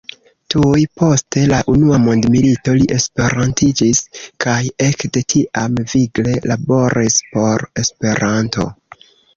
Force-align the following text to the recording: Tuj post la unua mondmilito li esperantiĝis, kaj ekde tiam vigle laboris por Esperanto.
Tuj 0.51 0.79
post 1.01 1.37
la 1.51 1.59
unua 1.73 1.99
mondmilito 2.05 2.75
li 2.79 2.89
esperantiĝis, 2.97 4.01
kaj 4.47 4.59
ekde 4.89 5.25
tiam 5.35 5.81
vigle 5.95 6.37
laboris 6.55 7.25
por 7.37 7.71
Esperanto. 7.85 8.73